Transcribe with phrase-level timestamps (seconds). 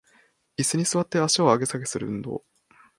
[0.57, 2.43] イスに座って足を上げ下げする運動